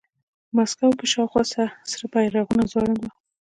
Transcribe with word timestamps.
په 0.47 0.51
مسکو 0.57 0.89
کې 0.97 1.05
شاوخوا 1.13 1.43
سره 1.53 2.05
بیرغونه 2.13 2.63
ځوړند 2.71 2.97
وو 3.01 3.09